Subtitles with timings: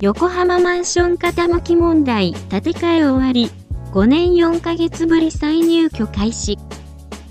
[0.00, 3.50] 横浜マンション傾き問題建て替え終わり、
[3.92, 6.58] 5年4ヶ月ぶり再入居開始。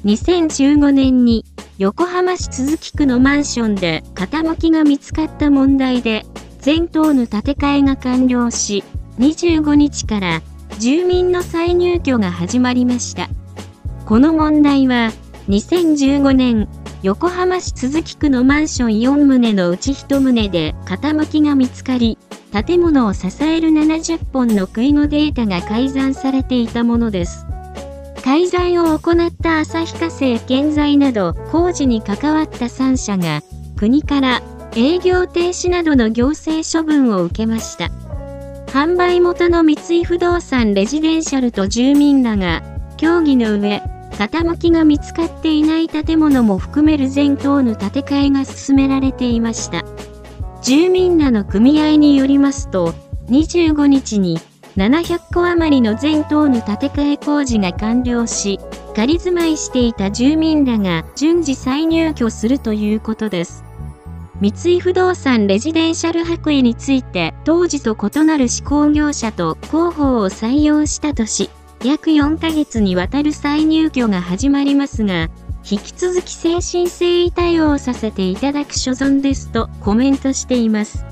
[0.06, 1.46] 2015年に
[1.78, 6.26] 横浜市都筑区のマンションで傾きが見つかった問題で、
[6.60, 8.84] 全棟の建て替えが完了し、
[9.20, 10.42] 25日から
[10.80, 13.28] 住民の再入居が始まりました。
[14.06, 15.12] この問題は、
[15.50, 16.70] 2015年、
[17.04, 22.18] 横浜市都筑区のマンション4棟のうち1棟で傾きが見つかり、
[22.54, 27.48] 建物を支える70本の杭のデータが改ざんされていたものです。
[28.24, 33.42] 改ざんを行った旭化成建材など工事に関わった3社が
[33.76, 34.44] 国から
[34.76, 37.90] 営業停止などの行政処分を受けました。
[38.68, 42.62] 販売元の三井不動産レジデンシャルと住民らが
[42.98, 49.84] 協議の上、傾きが見つかっていない建物も含める全棟の建て替えが進められていました。
[50.64, 52.94] 住民らの組合によりますと、
[53.28, 54.40] 25日に
[54.78, 58.62] 700戸余りの全棟の建て替え工事が完了し、
[58.96, 63.66] 仮住まいしていた住民らが順次再入居するということです。
[64.40, 71.50] 三井不動産レジデンシャル白衣について当時と異なる施工業者と広報を採用したとし、
[71.84, 75.28] 約4ヶ月にわたる再入居が始まりますが、
[75.70, 81.06] 引き続き精神誠意対応させていただく所存ですとコメントしています。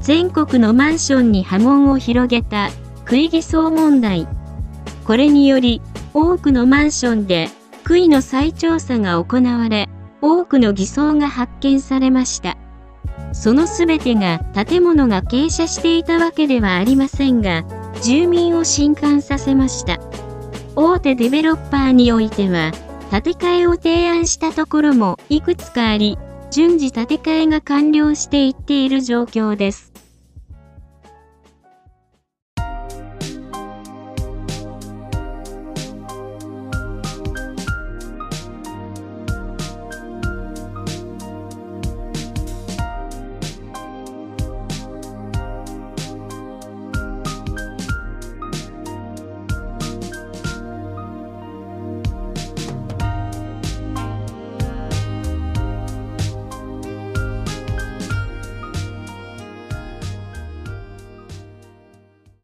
[0.00, 2.70] 全国のマンションに波紋を広げた
[3.04, 4.28] 杭偽装問題。
[5.04, 5.82] これにより、
[6.14, 7.48] 多くのマンションで
[7.84, 9.88] 杭の再調査が行われ、
[10.20, 12.56] 多くの偽装が発見されました。
[13.32, 17.64] そのすべてが建物が傾斜していたわけではありませんが、
[18.02, 19.98] 住民を震撼させました。
[20.76, 22.72] 大手デベロッパーにおいては、
[23.12, 26.16] 建て替えを提案したところもいくつかあり、
[26.50, 29.92] 順次建て替えが完了していっている状況です。